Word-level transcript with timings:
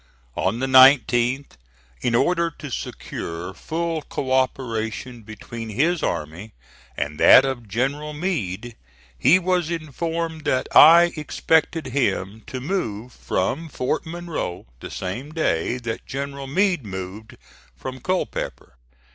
On 0.35 0.57
the 0.57 0.65
19th, 0.65 1.57
in 2.01 2.15
order 2.15 2.49
to 2.57 2.71
secure 2.71 3.53
full 3.53 4.01
co 4.01 4.31
operation 4.31 5.21
between 5.21 5.69
his 5.69 6.01
army 6.01 6.55
and 6.97 7.19
that 7.19 7.45
of 7.45 7.67
General 7.67 8.11
Meade, 8.11 8.75
he 9.15 9.37
was 9.37 9.69
informed 9.69 10.45
that 10.45 10.67
I 10.75 11.13
expected 11.15 11.85
him 11.85 12.41
to 12.47 12.59
move 12.59 13.13
from 13.13 13.69
Fort 13.69 14.07
Monroe 14.07 14.65
the 14.79 14.89
same 14.89 15.33
day 15.33 15.77
that 15.77 16.07
General 16.07 16.47
Meade 16.47 16.83
moved 16.83 17.37
from 17.75 17.99
Culpeper. 17.99 18.77